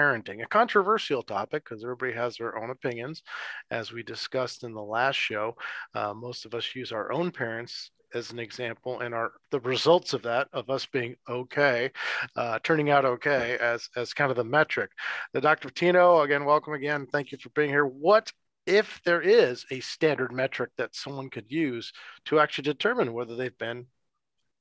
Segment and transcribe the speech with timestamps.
[0.00, 3.22] parenting, a controversial topic because everybody has their own opinions.
[3.70, 5.56] As we discussed in the last show,
[5.94, 10.14] uh, most of us use our own parents as an example and our the results
[10.14, 11.88] of that of us being okay
[12.34, 14.90] uh, turning out okay as as kind of the metric.
[15.32, 17.06] The dr tino again welcome again.
[17.12, 17.86] Thank you for being here.
[17.86, 18.32] What
[18.66, 21.92] if there is a standard metric that someone could use
[22.26, 23.86] to actually determine whether they've been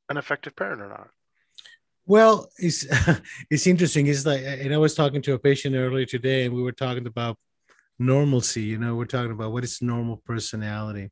[0.09, 1.09] an effective parent or not
[2.09, 2.85] well it's
[3.51, 4.07] it's interesting.
[4.07, 7.07] It's like and i was talking to a patient earlier today and we were talking
[7.07, 7.37] about
[7.99, 11.09] normalcy you know we're talking about what is normal personality.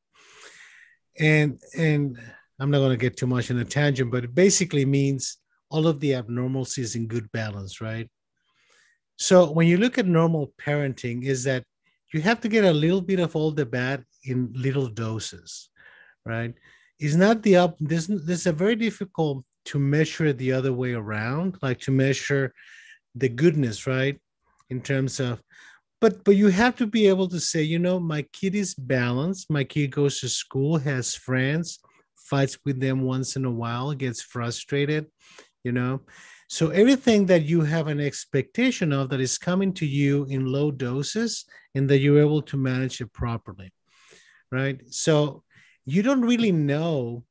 [1.20, 2.20] And and
[2.60, 5.38] i'm not going to get too much in a tangent but it basically means
[5.70, 8.10] all of the abnormalcies in good balance right?
[9.20, 11.64] So when you look at normal parenting is that
[12.14, 15.70] you have to get a little bit of all the bad in little doses
[16.26, 16.54] right?
[17.00, 20.74] It's not the up this this is a very difficult to measure it the other
[20.74, 22.54] way around like to measure
[23.16, 24.20] the goodness right?
[24.70, 25.42] In terms of
[26.02, 29.50] but but you have to be able to say you know my kid is balanced.
[29.50, 31.80] My kid goes to school has friends
[32.16, 35.06] fights with them once in a while gets frustrated
[35.64, 36.02] you know?
[36.50, 40.72] So everything that you have an expectation of that is coming to you in low
[40.72, 43.72] doses and that you're able to manage it properly
[44.52, 44.80] right?
[44.90, 45.44] So
[45.86, 47.24] you don't really know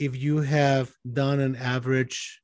[0.00, 2.40] if you have done an average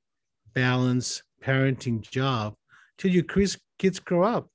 [0.54, 2.54] balanced parenting job
[2.98, 4.48] till your kids grow up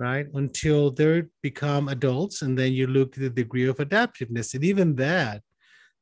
[0.00, 0.26] right?
[0.32, 4.54] Until they become adults, and then you look at the degree of adaptiveness.
[4.54, 5.42] And even that,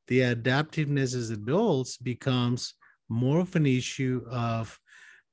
[0.07, 2.73] the adaptiveness as adults becomes
[3.09, 4.79] more of an issue of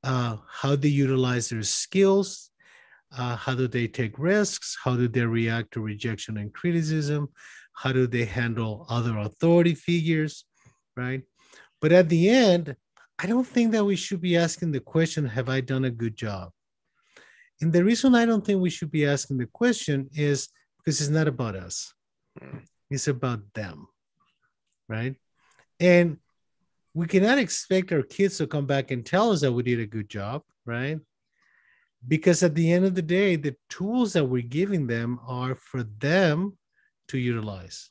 [0.03, 2.51] uh, how they utilize their skills,
[3.17, 7.29] uh, how do they take risks, how do they react to rejection and criticism,
[7.73, 10.45] how do they handle other authority figures,
[10.97, 11.23] right?
[11.81, 12.77] But at the end,
[13.19, 16.17] I don't think that we should be asking the question, Have I done a good
[16.17, 16.51] job?
[17.61, 21.11] And the reason I don't think we should be asking the question is because it's
[21.11, 21.95] not about us,
[22.41, 22.61] mm.
[22.91, 23.89] it's about them,
[24.89, 25.17] right?
[25.81, 26.19] And
[26.95, 29.87] we cannot expect our kids to come back and tell us that we did a
[29.87, 30.99] good job, right?
[32.07, 35.83] Because at the end of the day, the tools that we're giving them are for
[35.83, 36.57] them
[37.09, 37.89] to utilize,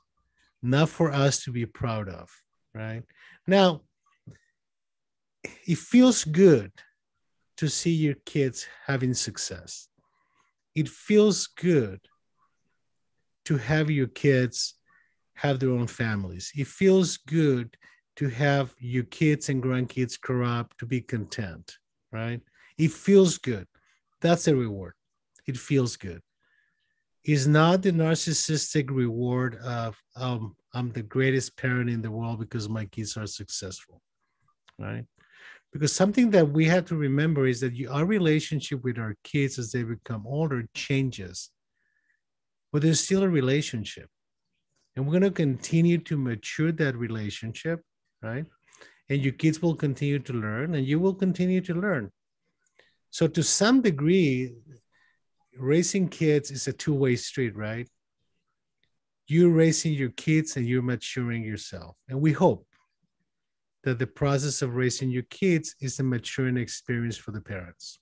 [0.62, 2.30] not for us to be proud of,
[2.76, 3.04] right?
[3.48, 3.82] Now,
[5.66, 6.72] it feels good
[7.58, 9.88] to see your kids having success.
[10.76, 12.02] It feels good
[13.46, 14.76] to have your kids
[15.36, 16.52] have their own families.
[16.56, 17.78] It feels good
[18.18, 21.78] to have your kids and grandkids grow up to be content,
[22.12, 22.42] right?
[22.78, 23.68] It feels good.
[24.22, 24.94] That's a reward.
[25.48, 26.22] It feels good.
[27.26, 32.70] It's not the narcissistic reward of um, I'm the greatest parent in the world because
[32.70, 34.02] my kids are successful,
[34.80, 35.06] right?
[35.76, 39.60] because something that we have to remember is that you, our relationship with our kids
[39.60, 41.50] as they become older changes
[42.72, 44.10] but there's still a relationship.
[44.96, 47.82] And we're going to continue to mature that relationship
[48.22, 48.46] right?
[49.10, 52.10] And your kids will continue to learn and you will continue to learn.
[53.10, 54.54] So to some degree
[55.58, 57.90] raising kids is a two-way street right
[59.28, 62.68] you're raising your kids and you're maturing yourself and we hope
[63.86, 68.00] that the process of raising your kids is a maturing experience for the parents.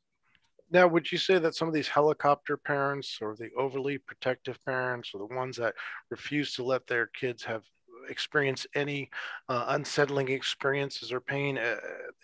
[0.71, 5.11] Now, would you say that some of these helicopter parents or the overly protective parents
[5.13, 5.75] or the ones that
[6.09, 7.63] refuse to let their kids have
[8.09, 9.09] experience any
[9.49, 11.75] uh, unsettling experiences or pain, uh,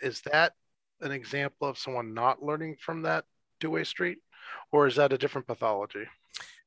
[0.01, 0.53] is that
[1.01, 3.25] an example of someone not learning from that
[3.59, 4.19] two way street?
[4.71, 6.05] Or is that a different pathology?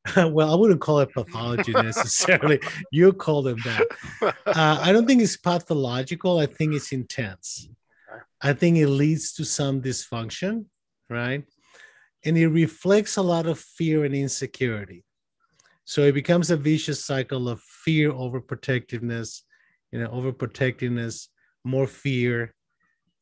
[0.16, 2.60] well, I wouldn't call it pathology necessarily.
[2.90, 3.86] you call them that.
[4.46, 6.38] Uh, I don't think it's pathological.
[6.38, 7.68] I think it's intense.
[8.40, 10.66] I think it leads to some dysfunction,
[11.08, 11.44] right?
[12.24, 15.04] And it reflects a lot of fear and insecurity.
[15.84, 19.42] So it becomes a vicious cycle of fear, overprotectiveness,
[19.90, 21.28] you know, overprotectiveness,
[21.64, 22.54] more fear,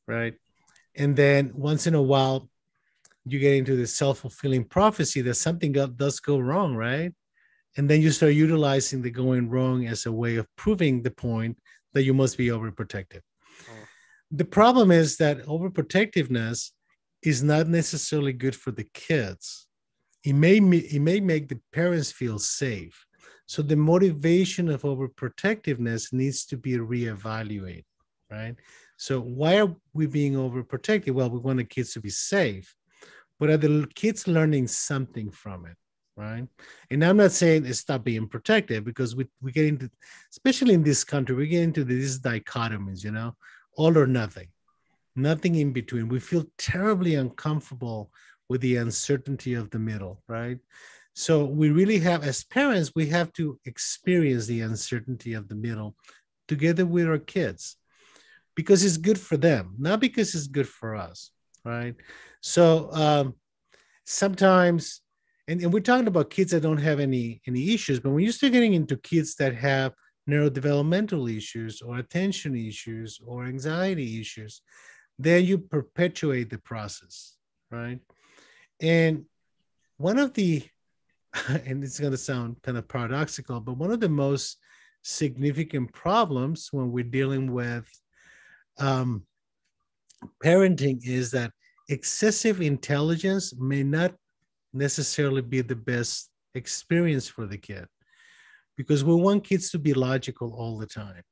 [0.06, 0.34] right?
[0.94, 2.49] And then once in a while,
[3.32, 7.12] you get into this self-fulfilling prophecy that something does go wrong right?
[7.76, 11.58] And then you start utilizing the going wrong as a way of proving the point
[11.92, 13.22] that you must be overprotective.
[13.68, 13.72] Oh.
[14.30, 16.70] the problem is that overprotectiveness
[17.22, 19.66] is not necessarily good for the kids.
[20.24, 23.06] It may it may make the parents feel safe.
[23.46, 27.84] So the motivation of overprotectiveness needs to be reevaluated
[28.30, 28.54] right?
[28.96, 31.12] So why are we being overprotective?
[31.12, 32.74] Well we want the kids to be safe
[33.40, 35.76] but are the kids learning something from it
[36.16, 36.46] right
[36.90, 39.90] and i'm not saying stop being protected because we, we get into
[40.30, 43.34] especially in this country we get into these dichotomies you know
[43.76, 44.48] all or nothing
[45.16, 48.12] nothing in between we feel terribly uncomfortable
[48.50, 50.58] with the uncertainty of the middle, right?
[51.14, 55.94] So we really have, as parents, we have to experience the uncertainty of the middle
[56.48, 57.76] together with our kids
[58.56, 61.30] because it's good for them, not because it's good for us,
[61.64, 61.94] right?
[62.40, 63.34] So um,
[64.04, 65.02] sometimes,
[65.48, 68.32] and, and we're talking about kids that don't have any any issues, but when you
[68.32, 69.92] start getting into kids that have
[70.28, 74.62] neurodevelopmental issues or attention issues or anxiety issues,
[75.18, 77.36] then you perpetuate the process,
[77.70, 78.00] right?
[78.80, 79.24] And
[79.96, 80.62] one of the,
[81.48, 84.56] and it's going to sound kind of paradoxical, but one of the most
[85.02, 87.88] significant problems when we're dealing with
[88.78, 89.24] um,
[90.42, 91.52] parenting is that
[91.90, 94.14] excessive intelligence may not
[94.72, 97.86] necessarily be the best experience for the kid
[98.76, 101.22] because we want kids to be logical all the time.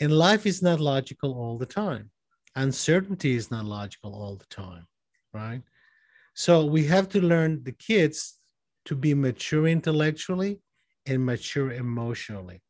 [0.00, 2.10] And life is not logical all the time.
[2.56, 4.86] Uncertainty is not logical all the time,
[5.32, 5.62] right?
[6.34, 8.38] So we have to learn the kids
[8.86, 10.60] to be mature intellectually
[11.06, 12.60] and mature emotionally.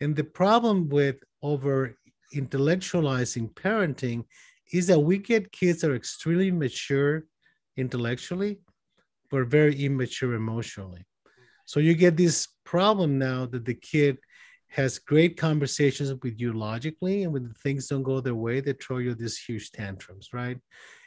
[0.00, 1.96] And the problem with over
[2.34, 4.24] intellectualizing parenting
[4.72, 7.24] is that we get kids that are extremely mature
[7.76, 8.58] intellectually,
[9.30, 11.04] but very immature emotionally.
[11.66, 14.18] So you get this problem now that the kid
[14.68, 18.98] has great conversations with you logically, and when things don't go their way, they throw
[18.98, 20.58] you these huge tantrums, right?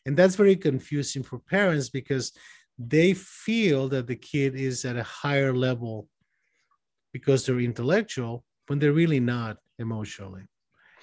[0.06, 2.32] And that's very confusing for parents because
[2.80, 6.08] they feel that the kid is at a higher level
[7.14, 10.44] because they're intellectual when they're really not emotionally.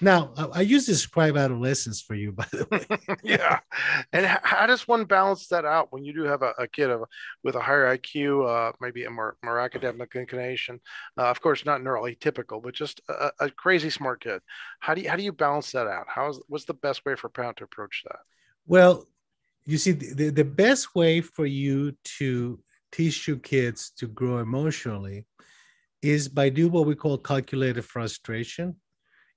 [0.00, 3.16] Now, I, use describe adolescence for you, by the way.
[3.22, 3.60] yeah.
[4.12, 7.04] And how does one balance that out when you do have a, a kid of,
[7.42, 10.80] with a higher IQ, uh, maybe a more, more academic inclination?
[11.16, 14.40] Uh, of course, not neurotypical, but just a, a, crazy smart kid.
[14.80, 16.06] How do you, how do you balance that out?
[16.08, 18.20] How is, what's the best way for a parent to approach that?
[18.66, 19.04] Well,
[19.64, 22.60] you see, the, the best way for you to
[22.92, 25.26] teach your kids to grow emotionally
[26.00, 28.76] is by do what we call calculated frustration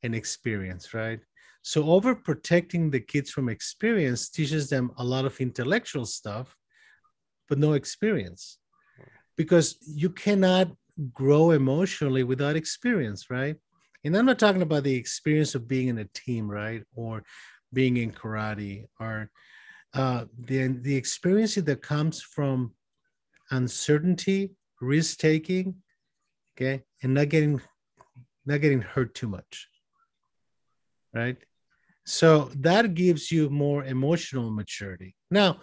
[0.03, 1.19] and experience, right?
[1.63, 6.55] So overprotecting the kids from experience teaches them a lot of intellectual stuff,
[7.47, 8.57] but no experience.
[9.37, 10.71] Because you cannot
[11.13, 13.55] grow emotionally without experience, right?
[14.03, 16.83] And I'm not talking about the experience of being in a team, right?
[16.95, 17.23] Or
[17.71, 19.29] being in karate or
[19.93, 22.73] uh, the, the experience that comes from
[23.51, 25.75] uncertainty, risk taking,
[26.55, 27.61] okay, and not getting
[28.45, 29.67] not getting hurt too much
[31.13, 31.37] right?
[32.05, 35.15] So that gives you more emotional maturity.
[35.29, 35.59] Now,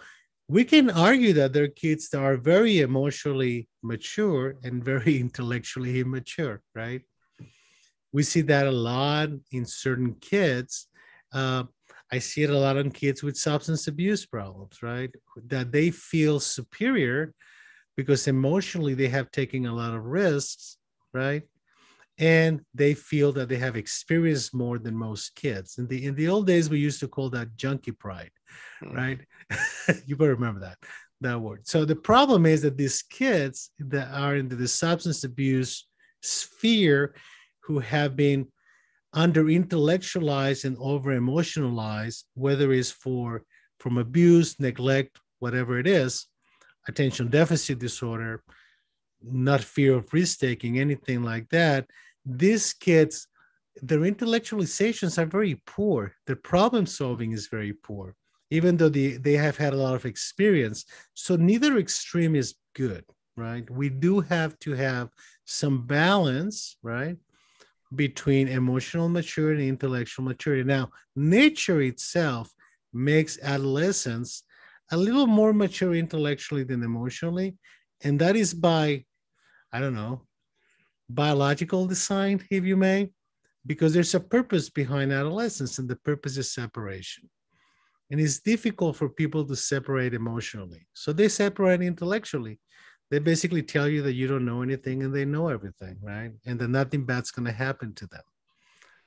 [0.47, 5.99] we can argue that there are kids that are very emotionally mature and very intellectually
[5.99, 7.01] immature, right?
[8.11, 10.87] We see that a lot in certain kids.
[11.31, 11.65] Uh,
[12.11, 15.11] I see it a lot in kids with substance abuse problems, right?
[15.45, 17.35] That they feel superior
[17.95, 20.77] because emotionally they have taken a lot of risks,
[21.13, 21.43] right?
[22.19, 25.77] And they feel that they have experienced more than most kids.
[25.77, 28.31] In the in the old days, we used to call that junkie pride,
[28.83, 28.93] mm.
[28.93, 29.19] right?
[30.05, 30.77] you better remember that
[31.21, 31.67] that word.
[31.67, 35.87] So the problem is that these kids that are into the substance abuse
[36.21, 37.15] sphere,
[37.63, 38.47] who have been
[39.13, 43.43] under intellectualized and over emotionalized, whether it's for
[43.79, 46.27] from abuse, neglect, whatever it is,
[46.87, 48.43] attention deficit disorder,
[49.21, 51.87] not fear of risk taking, anything like that
[52.37, 53.27] these kids,
[53.81, 56.13] their intellectualizations are very poor.
[56.27, 58.15] Their problem solving is very poor,
[58.51, 60.85] even though they, they have had a lot of experience.
[61.13, 63.03] So neither extreme is good,
[63.35, 63.69] right?
[63.69, 65.09] We do have to have
[65.45, 67.17] some balance, right?
[67.95, 70.63] Between emotional maturity and intellectual maturity.
[70.63, 72.53] Now, nature itself
[72.93, 74.43] makes adolescents
[74.91, 77.55] a little more mature intellectually than emotionally.
[78.01, 79.05] And that is by,
[79.71, 80.23] I don't know,
[81.09, 83.09] biological design, if you may,
[83.65, 87.29] because there's a purpose behind adolescence, and the purpose is separation.
[88.11, 90.87] And it's difficult for people to separate emotionally.
[90.93, 92.59] So they separate intellectually.
[93.11, 96.31] They basically tell you that you don't know anything and they know everything, right?
[96.45, 98.21] And that nothing bad's going to happen to them,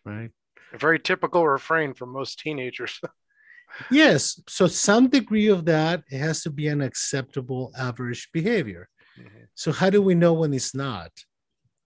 [0.04, 0.30] right?
[0.72, 3.00] A very typical refrain for most teenagers.
[3.90, 4.40] yes.
[4.48, 8.88] So some degree of that it has to be an acceptable average behavior.
[9.18, 9.44] Mm-hmm.
[9.54, 11.10] So how do we know when it's not?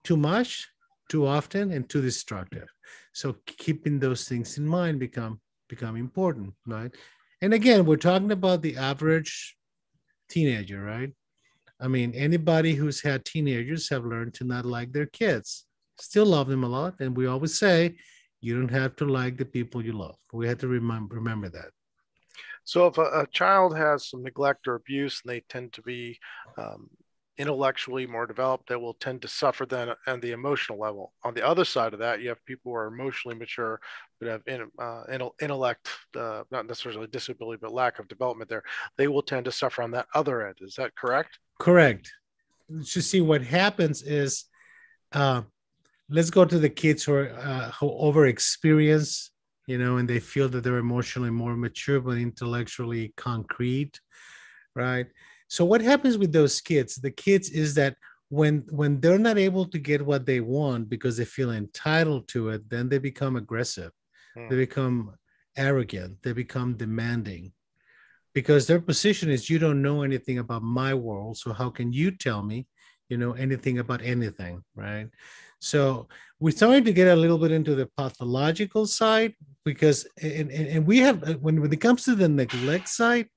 [0.07, 0.69] Too much,
[1.09, 2.69] too often, and too destructive.
[3.13, 6.95] So keeping those things in mind become become important, right?
[7.43, 9.57] And again, we're talking about the average
[10.31, 11.13] teenager, right?
[11.81, 15.67] I mean, anybody who's had teenagers have learned to not like their kids.
[15.99, 17.97] Still love them a lot, and we always say
[18.41, 20.17] you don't have to like the people you love.
[20.33, 21.71] We have to remember remember that.
[22.65, 26.19] So if a, a child has some neglect or abuse, and they tend to be
[26.59, 26.91] um,
[27.39, 31.13] intellectually more developed, they will tend to suffer then on the emotional level.
[31.23, 33.81] On the other side of that, you have people who are emotionally mature
[34.19, 35.05] but have in, uh,
[35.41, 38.63] intellect, uh, not necessarily disability, but lack of development there.
[38.97, 40.57] They will tend to suffer on that other end.
[40.61, 41.39] Is that correct?
[41.59, 42.11] Correct.
[42.69, 44.47] To see what happens is,
[45.13, 45.43] uh,
[46.09, 49.31] let's go to the kids who are uh, who over experience,
[49.67, 54.01] you know, and they feel that they're emotionally more mature but intellectually concrete,
[54.75, 55.07] right?
[55.49, 56.97] So what happens with those kids?
[56.97, 57.97] The kids is that
[58.29, 62.49] when when they're not able to get what they want because they feel entitled to
[62.49, 63.93] it then they become aggressive.
[64.35, 64.49] Hmm.
[64.49, 65.15] they become
[65.57, 66.19] arrogant.
[66.23, 67.53] They become demanding.
[68.35, 72.11] Because their position is you don't know anything about my world so how can you
[72.11, 72.67] tell me
[73.09, 75.09] you know anything about anything right?
[75.61, 76.09] So
[76.41, 79.35] we're starting to get a little bit into the pathological side
[79.65, 83.29] because and, and, and we have when, when it comes to the neglect side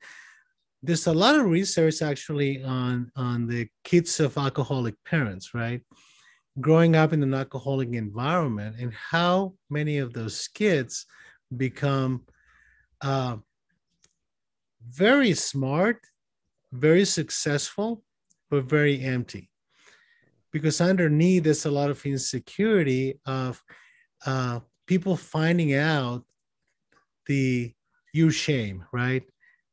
[0.81, 5.81] there's a lot of research actually on on the kids of alcoholic parents right?
[6.59, 11.05] Growing up in an alcoholic environment and how many of those kids
[11.55, 12.23] become
[13.01, 13.37] uh,
[14.89, 15.99] very smart
[16.71, 18.03] very successful
[18.49, 19.49] but very empty.
[20.51, 23.61] Because underneath there's a lot of insecurity of
[24.25, 26.25] uh, people finding out
[27.27, 27.73] the
[28.13, 29.23] you shame right?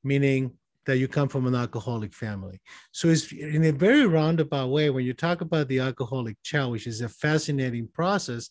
[0.05, 0.53] Meaning
[0.87, 2.61] that you come from an alcoholic family.
[2.93, 6.87] So it's in a very roundabout way, when you talk about the alcoholic child, which
[6.87, 8.49] is a fascinating process,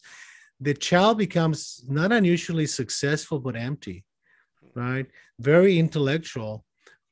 [0.60, 4.04] the child becomes not unusually successful, but empty,
[4.74, 5.08] right?
[5.40, 6.66] Very intellectual,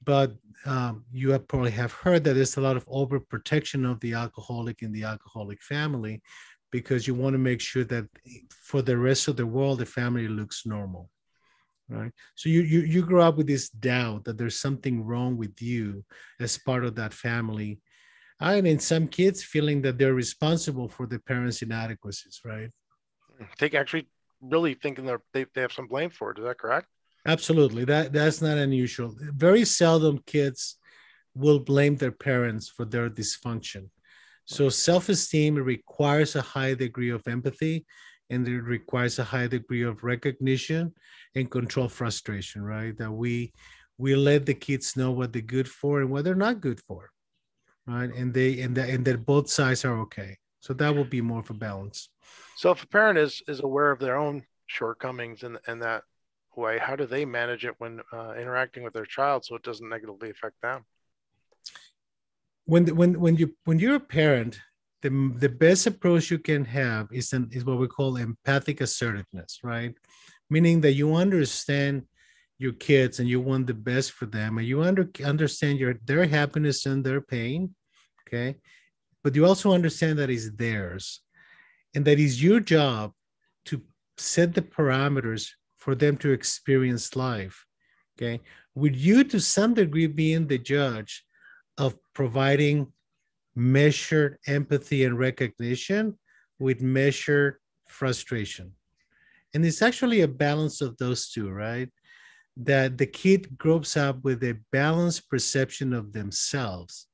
[0.03, 0.34] but
[0.65, 4.82] um, you have probably have heard that there's a lot of overprotection of the alcoholic
[4.82, 6.22] in the alcoholic family
[6.72, 8.06] because you want to make sure that
[8.50, 11.10] for the rest of the world, the family looks normal
[11.90, 12.12] right?
[12.36, 16.04] So you, you you grow up with this doubt that there's something wrong with you
[16.40, 17.80] as part of that family.
[18.40, 22.70] And in some kids feeling that they're responsible for the parents inadequacies right?
[23.58, 24.08] Take actually
[24.42, 26.40] really thinking that they, they have some blame for it.
[26.40, 26.88] Is that correct?
[27.25, 27.86] Absolutely.
[27.86, 29.16] That that's not unusual.
[29.18, 30.78] Very seldom kids
[31.34, 33.90] will blame their parents for their dysfunction.
[34.46, 37.86] So self-esteem requires a high degree of empathy
[38.30, 40.94] and it requires a high degree of recognition
[41.36, 42.98] and control frustration right?
[42.98, 43.53] That we
[43.98, 47.12] we let the kids know what they're good for and what they're not good for
[47.88, 48.13] right?
[48.13, 50.38] And they and that and that both sides are okay.
[50.60, 52.10] So that will be more of a balance.
[52.56, 56.03] So if a parent is is aware of their own shortcomings in, in that
[56.56, 59.89] way how do they manage it when uh, interacting with their child so it doesn't
[59.89, 60.86] negatively affect them?
[62.65, 64.60] When when when you when you're a parent
[65.03, 69.60] the, the best approach you can have is an, is what we call empathic assertiveness
[69.62, 69.93] right?
[70.50, 72.03] Meaning that you understand
[72.57, 76.25] your kids and you want the best for them and you under, understand your their
[76.25, 77.75] happiness and their pain
[78.25, 78.55] okay?
[79.24, 81.19] But you also understand that it's theirs
[81.93, 83.12] and that is your job
[83.65, 83.81] to
[84.17, 87.65] set the parameters for them to experience life
[88.17, 88.39] okay?
[88.74, 91.25] With you to some degree being the judge
[91.77, 92.93] of providing
[93.55, 96.17] measured empathy and recognition
[96.60, 97.55] with measured
[97.88, 98.72] frustration.
[99.53, 101.89] And it's actually a balance of those two right?
[102.57, 107.07] That the kid grows up with a balanced perception of themselves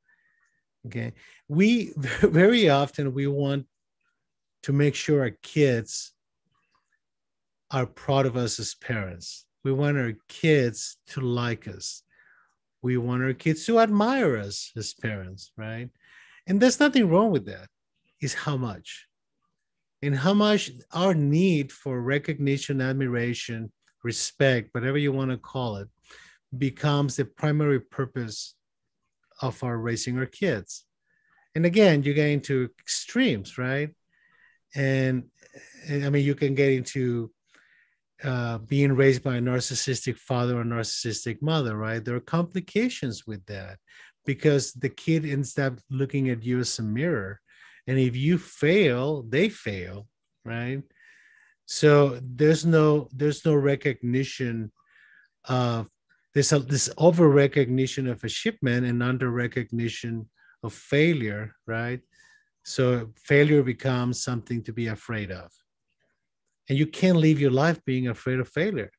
[0.86, 1.14] okay?
[1.48, 3.66] We very often we want
[4.64, 6.14] to make sure our kids
[7.72, 9.46] are proud of us as parents.
[9.64, 12.04] We want our kids to like us.
[12.82, 15.90] We want our kids to admire us as parents right
[16.50, 17.68] and there's nothing wrong with that
[18.20, 19.08] is how much
[20.02, 23.72] and how much our need for recognition, admiration,
[24.04, 25.88] respect, whatever you want to call it,
[26.58, 28.56] becomes the primary purpose
[29.42, 30.86] of our raising our kids.
[31.54, 33.90] And again, you get into extremes, right?
[34.76, 35.26] And,
[35.88, 37.32] and I mean, you can get into
[38.24, 42.04] uh, being raised by a narcissistic father or narcissistic mother, right?
[42.04, 43.78] There are complications with that
[44.30, 47.42] because the kid ends up looking at you as a mirror.
[47.88, 50.06] And if you fail they fail
[50.46, 50.84] right?
[51.66, 54.72] So there's no there's no recognition
[55.46, 55.88] of
[56.34, 60.30] there's a, this over recognition of achievement and under recognition
[60.62, 62.02] of failure right?
[62.76, 65.50] So failure becomes something to be afraid of.
[66.68, 68.92] And you can't live your life being afraid of failure.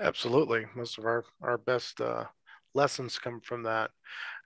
[0.00, 0.62] Absolutely.
[0.74, 2.24] Most of our our best uh,
[2.76, 3.90] lessons come from that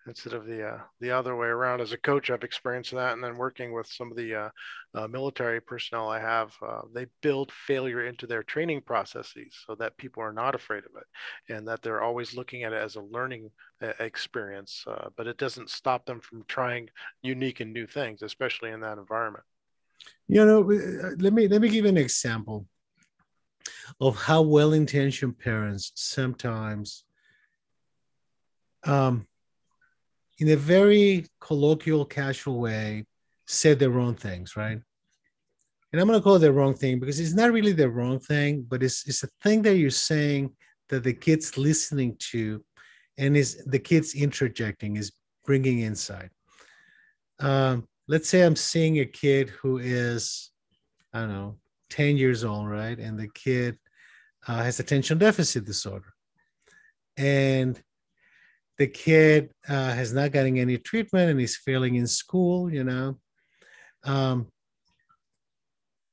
[0.06, 1.80] instead of the uh, the other way around.
[1.80, 4.48] As a coach, I've experienced that, and then working with some of the uh,
[4.94, 9.96] uh, military personnel I have, uh, they build failure into their training processes so that
[9.96, 13.02] people are not afraid of it, and that they're always looking at it as a
[13.02, 13.50] learning
[13.82, 14.84] uh, experience.
[15.16, 16.88] But it doesn't stop them from trying
[17.22, 19.44] unique and new things, especially in that environment.
[20.28, 20.60] You know,
[21.18, 22.66] let me let me give an example
[24.00, 27.04] of how well-intentioned parents sometimes
[28.84, 29.26] um,
[30.40, 33.04] in a very colloquial, casual way,
[33.46, 34.78] said the wrong things, right?
[35.92, 38.18] And I'm going to call it the wrong thing because it's not really the wrong
[38.18, 40.52] thing, but it's, it's a thing that you're saying
[40.88, 42.64] that the kid's listening to
[43.18, 45.12] and is the kid's interjecting, is
[45.44, 46.30] bringing insight.
[47.38, 50.50] Um, let's say I'm seeing a kid who is,
[51.12, 51.56] I don't know,
[51.90, 52.98] 10 years old, right?
[52.98, 53.78] And the kid
[54.46, 56.14] uh, has attention deficit disorder.
[57.16, 57.80] And
[58.80, 63.18] the kid uh, has not getting any treatment and he's failing in school, you know.
[64.04, 64.46] Um,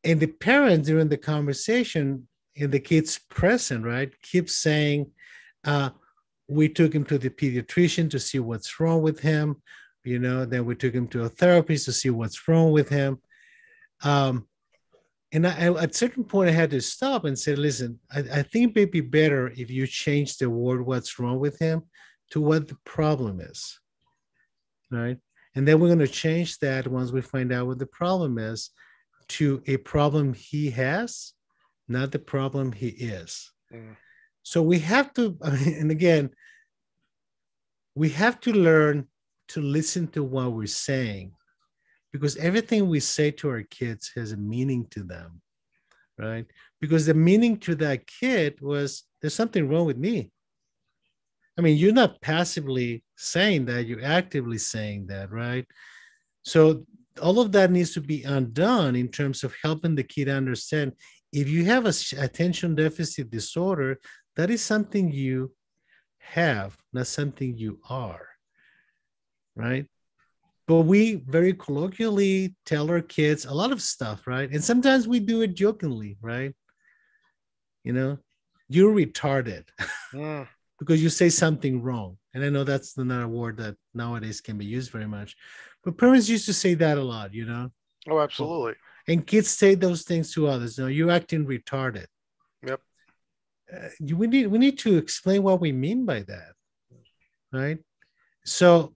[0.03, 5.09] and the parent during the conversation in the kid's present, right, keeps saying,
[5.63, 5.91] uh,
[6.49, 9.61] we took him to the pediatrician to see what's wrong with him,
[10.03, 13.19] you know, then we took him to a therapist to see what's wrong with him.
[14.03, 14.45] Um,
[15.31, 18.43] and I, at a certain point, I had to stop and say, listen, I, I
[18.43, 21.83] think it'd be better if you change the word what's wrong with him
[22.31, 23.79] to what the problem is,
[24.91, 25.17] right?
[25.55, 28.71] And then we're going to change that once we find out what the problem is
[29.29, 31.33] to a problem he has,
[31.87, 33.51] not the problem he is.
[33.73, 33.95] Mm.
[34.43, 36.29] So we have to, and again,
[37.95, 39.07] we have to learn
[39.49, 41.31] to listen to what we're saying
[42.13, 45.41] because everything we say to our kids has a meaning to them,
[46.17, 46.45] right?
[46.79, 50.31] Because the meaning to that kid was there's something wrong with me.
[51.57, 55.65] I mean, you're not passively saying that, you're actively saying that, right?
[56.43, 56.85] So
[57.21, 60.93] all of that needs to be undone in terms of helping the kid understand
[61.33, 63.99] if you have a attention deficit disorder,
[64.35, 65.51] that is something you
[66.19, 68.27] have, not something you are,
[69.55, 69.87] right?
[70.67, 74.49] But we very colloquially tell our kids a lot of stuff, right?
[74.49, 76.53] And sometimes we do it jokingly, right?
[77.83, 78.17] You know,
[78.69, 79.63] you're retarded.
[80.13, 80.47] Mm
[80.79, 82.17] because you say something wrong.
[82.33, 85.35] And I know that's not a word that nowadays can be used very much,
[85.83, 87.71] but parents used to say that a lot, you know?
[88.09, 88.75] Oh, absolutely.
[89.07, 90.77] And kids say those things to others.
[90.77, 92.05] You know, you're acting retarded.
[92.65, 92.81] Yep.
[93.73, 96.53] Uh, we need we need to explain what we mean by that,
[97.51, 97.79] right?
[98.45, 98.95] So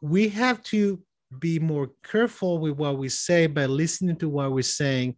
[0.00, 1.02] we have to
[1.40, 5.16] be more careful with what we say by listening to what we're saying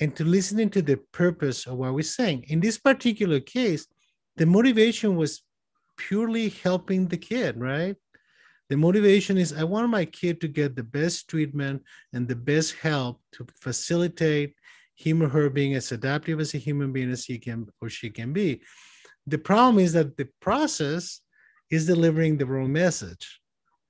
[0.00, 2.44] and to listening to the purpose of what we're saying.
[2.48, 3.86] In this particular case,
[4.40, 5.42] the motivation was
[5.98, 7.94] purely helping the kid, right?
[8.70, 11.82] The motivation is I want my kid to get the best treatment
[12.14, 14.54] and the best help to facilitate
[14.94, 18.08] him or her being as adaptive as a human being as he can or she
[18.08, 18.62] can be.
[19.26, 21.20] The problem is that the process
[21.70, 23.40] is delivering the wrong message,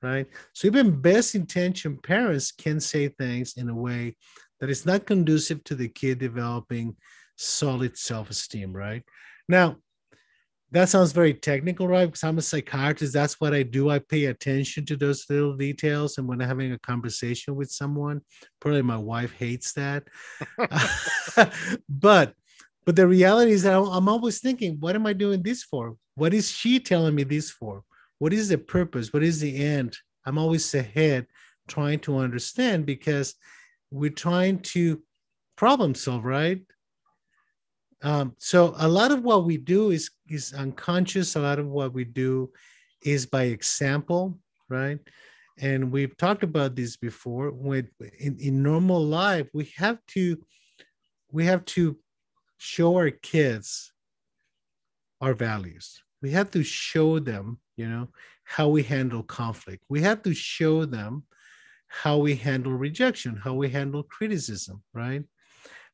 [0.03, 0.27] right?
[0.53, 4.17] So even best intentioned parents can say things in a way
[4.59, 6.97] that is not conducive to the kid developing
[7.37, 9.05] solid self-esteem, right?
[9.49, 9.77] Now,
[10.73, 12.07] that sounds very technical, right?
[12.07, 13.13] Because I'm a psychiatrist.
[13.13, 13.91] That's what I do.
[13.91, 16.19] I pay attention to those little details.
[16.19, 18.21] And when I'm having a conversation with someone,
[18.61, 20.05] probably my wife hates that.
[21.89, 22.35] but
[22.87, 25.97] but the reality is that I'm always thinking, what am I doing this for?
[26.15, 27.83] What is she telling me this for?
[28.19, 29.13] What is the purpose?
[29.13, 29.97] What is the end?
[30.25, 31.27] I'm always ahead
[31.69, 33.35] trying to understand because
[33.91, 35.03] we're trying to
[35.57, 36.63] problem solve, right?
[38.03, 41.37] Um, so a lot of what we do is is unconscious.
[41.37, 42.51] A lot of what we do
[43.03, 44.99] is by example, right?
[45.59, 47.51] And we've talked about this before.
[47.51, 50.39] When in, in normal life, we have to
[51.31, 51.99] we have to
[52.59, 53.93] show our kids
[55.21, 56.03] our values.
[56.23, 58.09] We have to show them, you know,
[58.45, 59.85] how we handle conflict.
[59.89, 61.25] We have to show them
[61.89, 65.25] how we handle rejection, how we handle criticism, right?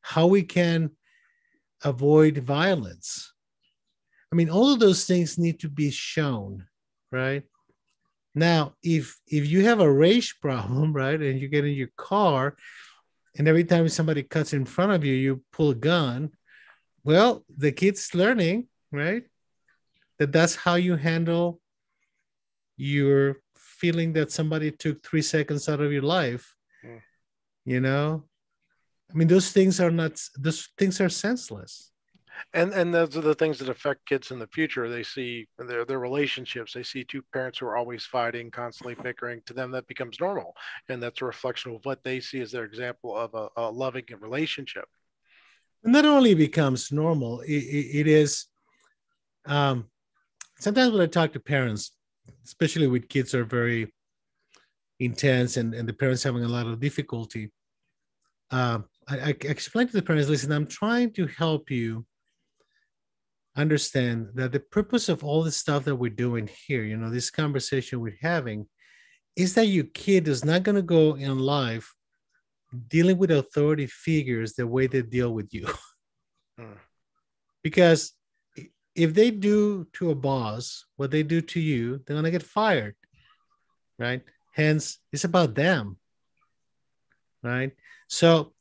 [0.01, 0.91] How we can
[1.83, 3.33] avoid violence.
[4.31, 6.67] I mean, all of those things need to be shown,
[7.11, 7.43] right?
[8.35, 12.55] Now, if if you have a race problem, right, and you get in your car,
[13.37, 16.31] and every time somebody cuts in front of you, you pull a gun,
[17.03, 19.23] well, the kid's learning, right,
[20.19, 21.59] that that's how you handle
[22.75, 26.55] your feeling that somebody took three seconds out of your life.
[26.85, 27.01] Mm.
[27.65, 28.23] You know,
[29.09, 31.91] I mean, those things are not, those things are senseless.
[32.53, 34.89] and and those are the things that affect kids in the future.
[34.89, 36.73] They see their their relationships.
[36.73, 39.41] They see two parents who are always fighting constantly bickering.
[39.47, 40.55] To them that becomes normal.
[40.89, 44.05] And that's a reflection of what they see as their example of a, a loving
[44.19, 44.85] relationship.
[45.83, 48.45] Not only becomes normal it, it, it is
[49.45, 49.85] um
[50.59, 51.91] sometimes when i talk to parents
[52.43, 53.93] especially with kids who are very
[54.99, 57.51] intense and, and the parents having a lot of difficulty
[58.51, 62.05] uh, I, I explain to the parents listen i'm trying to help you
[63.57, 67.31] understand that the purpose of all the stuff that we're doing here, you know, this
[67.31, 68.67] conversation we're having,
[69.35, 71.93] is that your kid is not going to go in life
[72.87, 75.67] dealing with authority figures the way they deal with you.
[76.59, 76.73] Hmm.
[77.61, 78.13] Because
[78.95, 82.41] if they do to a boss what they do to you, they're going to get
[82.41, 82.95] fired,
[83.99, 84.23] right?
[84.53, 85.97] Hence, it's about them,
[87.43, 87.73] right?
[88.07, 88.53] So,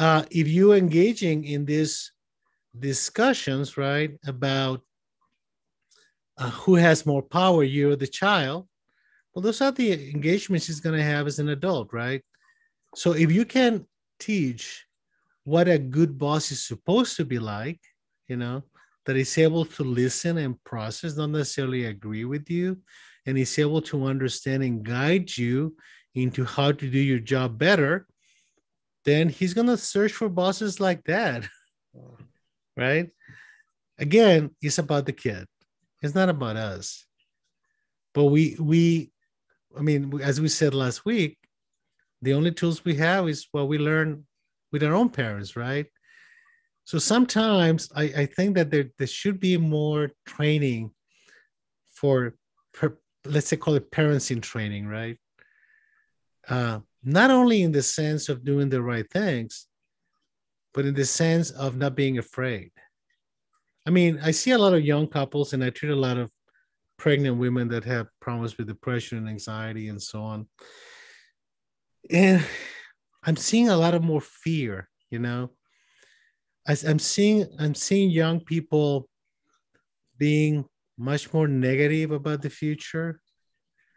[0.00, 2.12] uh, if you're engaging in these
[2.78, 4.80] discussions, right, about
[6.38, 8.66] uh, who has more power, you or the child.
[9.34, 12.22] Well, those are the engagements he's going to have as an adult, right?
[12.96, 13.86] So if you can
[14.18, 14.86] teach
[15.44, 17.80] what a good boss is supposed to be like,
[18.26, 18.62] you know,
[19.04, 22.78] that is able to listen and process, not necessarily agree with you,
[23.26, 25.76] and is able to understand and guide you
[26.14, 28.06] into how to do your job better,
[29.04, 31.48] then he's going to search for bosses like that.
[32.76, 33.10] right?
[33.98, 35.46] Again, it's about the kid.
[36.02, 37.06] It's not about us.
[38.14, 39.12] But we we
[39.78, 41.38] I mean, as we said last week,
[42.22, 44.26] the only tools we have is what we learn
[44.72, 45.86] with our own parents, right?
[46.84, 50.90] So sometimes I, I think that there, there should be more training
[51.90, 52.34] for,
[52.72, 55.18] per, let's say, call it parenting training, right?
[56.48, 59.66] Uh, not only in the sense of doing the right things,
[60.74, 62.70] but in the sense of not being afraid.
[63.86, 66.30] I mean, I see a lot of young couples and I treat a lot of
[66.98, 70.46] pregnant women that have problems with depression and anxiety and so on.
[72.10, 72.44] And
[73.24, 75.50] I'm seeing a lot of more fear, you know.
[76.66, 79.08] As I'm seeing I'm seeing young people
[80.18, 80.66] being
[80.98, 83.20] much more negative about the future,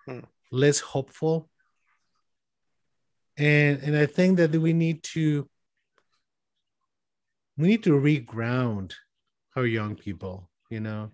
[0.05, 0.19] hmm.
[0.51, 1.49] less hopeful.
[3.37, 5.49] And and I think that we need to
[7.57, 8.93] we need to reground
[9.55, 11.11] our young people, you know,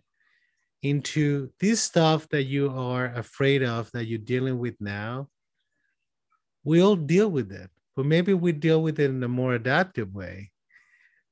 [0.81, 5.27] into this stuff that you are afraid of that you're dealing with now.
[6.63, 10.13] We all deal with it, but maybe we deal with it in a more adaptive
[10.13, 10.51] way,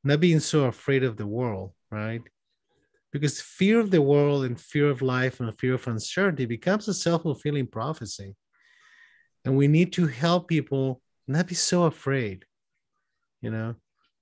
[0.04, 2.21] not being so afraid of the world, right?
[3.12, 6.93] Because fear of the world and fear of life and fear of uncertainty becomes a
[6.93, 8.36] self fulfilling prophecy.
[9.48, 12.44] And we need to help people not be so afraid,
[13.42, 13.76] you know,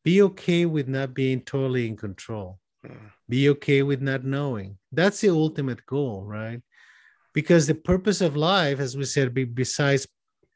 [0.04, 2.60] be okay with not being totally in control.
[2.86, 3.10] Mm.
[3.28, 4.78] Be okay with not knowing.
[4.92, 6.62] That's the ultimate goal, right?
[7.34, 10.08] Because the purpose of life, as we said, besides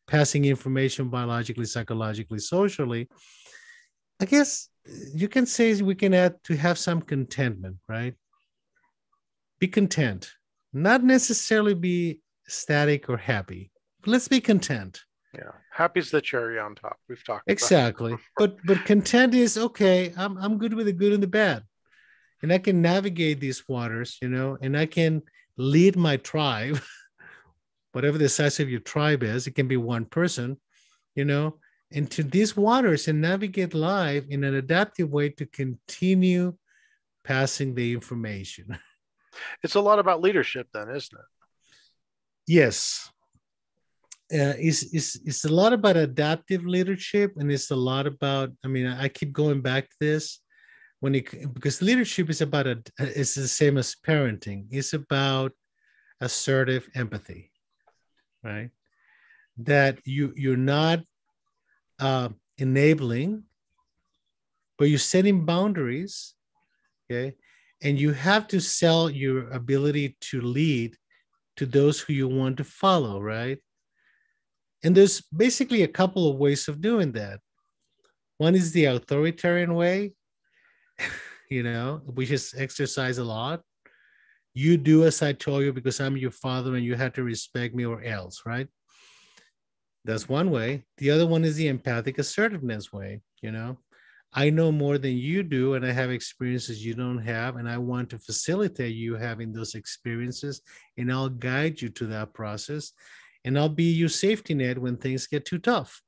[0.06, 3.10] passing information biologically, psychologically, socially,
[4.22, 4.70] I guess
[5.16, 8.14] you can say we can add to have some contentment, right?
[9.58, 10.30] Be content,
[10.72, 13.72] not necessarily be static or happy.
[14.06, 15.02] Let's be content.
[15.34, 16.98] Yeah, happy's the cherry on top.
[17.08, 20.12] We've talked exactly, but but content is okay.
[20.18, 21.64] I'm I'm good with the good and the bad,
[22.42, 25.22] and I can navigate these waters, you know, and I can
[25.56, 26.80] lead my tribe,
[27.92, 29.46] whatever the size of your tribe is.
[29.46, 30.58] It can be one person,
[31.14, 31.60] you know,
[31.92, 36.56] into these waters and navigate life in an adaptive way to continue
[37.24, 38.80] passing the information.
[39.64, 41.26] It's a lot about leadership, then, isn't it?
[42.48, 43.10] Yes,
[44.34, 48.68] uh, is is it's a lot about adaptive leadership and it's a lot about i
[48.68, 50.42] mean i keep going back to this
[51.00, 54.68] when it because leadership is about a it's the same as parenting.
[54.70, 55.54] It's about
[56.22, 57.52] assertive empathy
[58.44, 58.70] right?
[59.58, 61.00] That you you're not
[62.00, 63.44] uh, enabling
[64.78, 66.36] but you're setting boundaries
[67.10, 67.36] okay?
[67.82, 70.98] And you have to sell your ability to lead
[71.58, 73.60] to those who you want to follow right
[74.84, 77.40] and there's basically a couple of ways of doing that.
[78.38, 80.14] One is the authoritarian way,
[81.50, 83.62] you know, which is exercise a lot.
[84.54, 87.76] You do as I told you because I'm your father and you have to respect
[87.76, 88.68] me or else, right?
[90.06, 90.86] That's one way.
[90.98, 93.78] The other one is the empathic assertiveness way, you know.
[94.32, 97.78] I know more than you do, and I have experiences you don't have, and I
[97.80, 100.62] want to facilitate you having those experiences,
[100.98, 102.94] and I'll guide you to that process
[103.46, 106.02] and I'll be your safety net when things get too tough.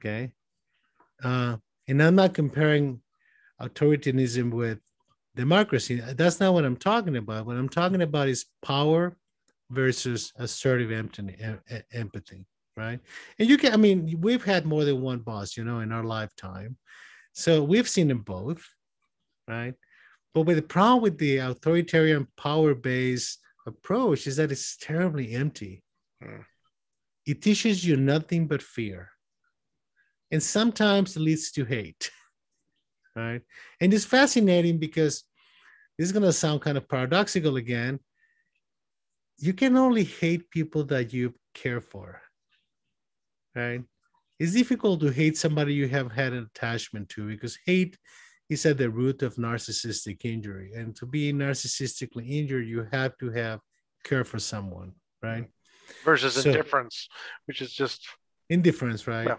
[0.00, 0.32] Okay.
[1.22, 1.56] Uh,
[1.88, 3.00] and I'm not comparing
[3.60, 4.78] authoritarianism with
[5.34, 6.00] democracy.
[6.00, 7.46] That's not what I'm talking about.
[7.46, 9.16] What I'm talking about is power
[9.70, 10.90] versus assertive
[11.92, 12.46] empathy,
[12.76, 13.00] right?
[13.38, 16.04] And you can, I mean, we've had more than one boss, you know, in our
[16.04, 16.76] lifetime.
[17.32, 18.62] So we've seen them both,
[19.48, 19.74] right?
[20.34, 25.82] But with the problem with the authoritarian power based approach is that it's terribly empty.
[26.22, 26.42] Hmm.
[27.26, 29.10] It teaches you nothing but fear.
[30.30, 32.10] And sometimes it leads to hate,
[33.16, 33.42] right?
[33.80, 35.24] And it's fascinating because
[35.98, 38.00] this is going to sound kind of paradoxical again.
[39.38, 42.20] You can only hate people that you care for,
[43.54, 43.82] right?
[44.38, 47.96] It's difficult to hate somebody you have had an attachment to because hate
[48.48, 50.72] is at the root of narcissistic injury.
[50.74, 53.60] And to be narcissistically injured, you have to have
[54.04, 55.46] care for someone, right?
[56.04, 57.08] Versus so, indifference,
[57.46, 58.06] which is just
[58.48, 59.26] indifference, right?
[59.26, 59.36] Yeah.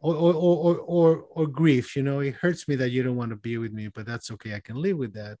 [0.00, 3.30] Or, or, or, or, or grief, you know, it hurts me that you don't want
[3.30, 4.54] to be with me, but that's okay.
[4.54, 5.38] I can live with that.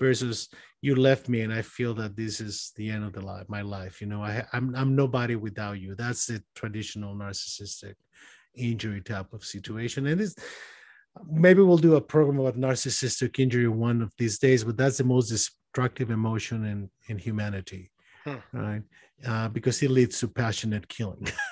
[0.00, 0.48] Versus
[0.80, 3.60] you left me and I feel that this is the end of the life, my
[3.60, 4.00] life.
[4.00, 5.94] You know, I, I'm, I'm nobody without you.
[5.94, 7.96] That's the traditional narcissistic
[8.54, 10.06] injury type of situation.
[10.06, 10.34] And it's,
[11.30, 15.04] maybe we'll do a program about narcissistic injury one of these days but that's the
[15.04, 17.90] most destructive emotion in in humanity
[18.24, 18.36] hmm.
[18.52, 18.82] right
[19.26, 21.26] uh, because it leads to passionate killing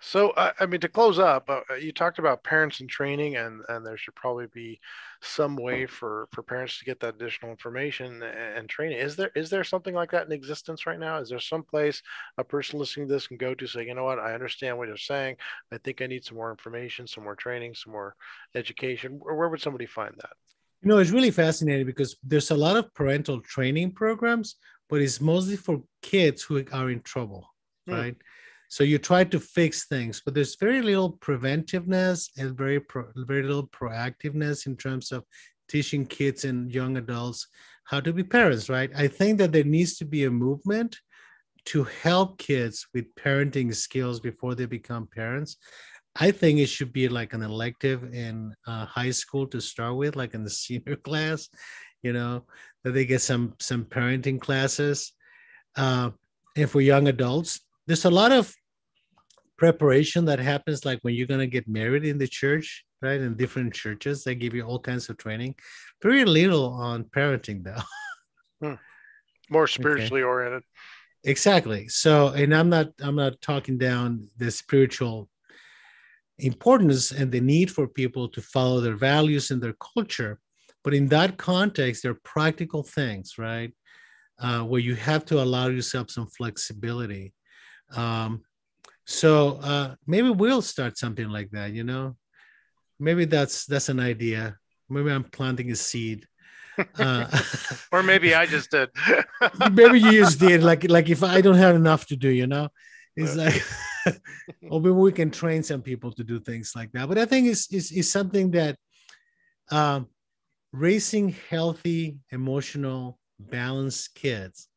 [0.00, 3.62] So, uh, I mean, to close up, uh, you talked about parents and training, and
[3.68, 4.78] and there should probably be
[5.22, 8.98] some way for for parents to get that additional information and, and, training.
[8.98, 11.18] Is there is there something like that in existence right now?
[11.18, 12.00] Is there some place
[12.36, 14.86] a person listening to this can go to say, you know what, I understand what
[14.86, 15.36] you're saying.
[15.72, 18.14] I think I need some more information, some more training, some more
[18.54, 19.18] education.
[19.18, 20.32] Where, where would somebody find that?
[20.82, 24.54] You know, it's really fascinating because there's a lot of parental training programs,
[24.88, 27.52] but it's mostly for kids who are in trouble,
[27.88, 27.94] hmm.
[27.94, 28.16] right?
[28.68, 33.42] So you try to fix things, but there's very little preventiveness and very pro- very
[33.42, 35.24] little proactiveness in terms of
[35.68, 37.46] teaching kids and young adults
[37.84, 38.90] how to be parents, right?
[38.94, 40.96] I think that there needs to be a movement
[41.66, 45.56] to help kids with parenting skills before they become parents.
[46.16, 50.16] I think it should be like an elective in uh, high school to start with,
[50.16, 51.48] like in the senior class,
[52.02, 52.44] you know,
[52.84, 55.12] that they get some some parenting classes.
[55.76, 56.10] Uh,
[56.56, 58.54] and for young adults, there's a lot of
[59.56, 63.20] preparation that happens like when you're going to get married in the church right?
[63.20, 65.54] In different churches they give you all kinds of training.
[66.02, 67.82] Very little on parenting though.
[68.60, 68.74] Hmm.
[69.48, 70.28] more spiritually okay.
[70.28, 70.64] oriented.
[71.22, 71.86] Exactly.
[71.86, 75.28] So and i'm not i'm not talking down the spiritual
[76.40, 80.40] importance and the need for people to follow their values and their culture
[80.82, 83.72] but in that context they're practical things right?
[84.40, 87.32] Uh, where you have to allow yourself some flexibility
[87.94, 88.42] um,
[89.06, 91.72] so uh, maybe we'll start something like that.
[91.72, 92.16] You know,
[92.98, 94.56] maybe that's that's an idea.
[94.88, 96.26] Maybe I'm planting a seed.
[96.98, 97.26] Uh,
[97.92, 98.90] or maybe I just did.
[99.72, 100.62] maybe you just did.
[100.62, 102.68] Like like if I don't have enough to do, you know,
[103.16, 103.64] it's like,
[104.70, 107.08] or maybe we can train some people to do things like that.
[107.08, 108.76] But I think it's it's, it's something that
[109.70, 110.08] um,
[110.72, 114.68] raising healthy, emotional, balanced kids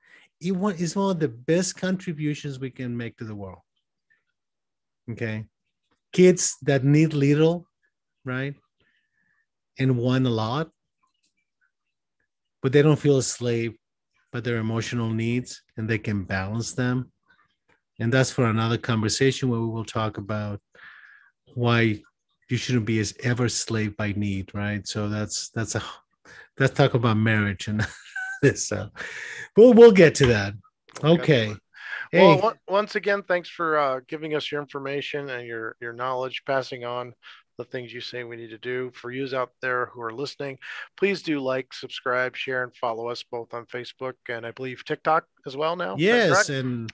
[0.42, 3.60] it is one of the best contributions we can make to the world.
[5.10, 5.46] Okay.
[6.12, 7.68] Kids that need little,
[8.26, 8.56] right?
[9.80, 10.70] And want a lot,
[12.62, 13.74] but they don't feel a slave,
[14.32, 17.12] but their emotional needs and they can balance them.
[18.00, 20.60] And that's for another conversation where we will talk about
[21.54, 22.02] why
[22.50, 24.86] you shouldn't be as ever slave by need, right?
[24.88, 25.84] So that's that's a
[26.60, 27.86] let's talk about marriage and
[28.42, 28.68] this.
[28.72, 28.90] So
[29.58, 30.54] we'll we'll get to that.
[31.04, 31.56] Okay.
[32.12, 32.20] Hey.
[32.20, 36.84] Well, once again, thanks for uh, giving us your information and your your knowledge, passing
[36.84, 37.14] on
[37.58, 38.92] the things you say we need to do.
[38.94, 40.58] For you out there who are listening,
[40.98, 45.26] please do like, subscribe, share, and follow us both on Facebook and I believe TikTok
[45.46, 45.96] as well now.
[45.98, 46.92] Yes, and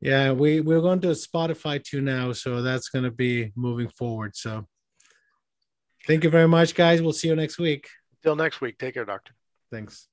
[0.00, 4.36] yeah, we we're going to Spotify too now, so that's going to be moving forward.
[4.36, 4.66] So,
[6.06, 7.02] thank you very much, guys.
[7.02, 7.88] We'll see you next week.
[8.22, 8.78] Till next week.
[8.78, 9.32] Take care, doctor.
[9.70, 10.07] Thanks.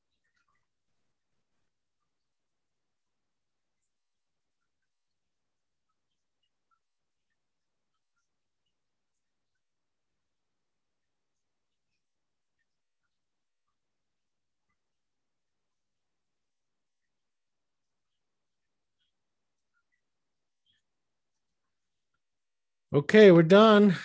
[22.95, 23.97] Okay, we're done.